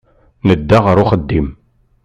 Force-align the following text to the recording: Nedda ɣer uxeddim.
Nedda 0.47 0.77
ɣer 0.85 0.97
uxeddim. 1.03 1.47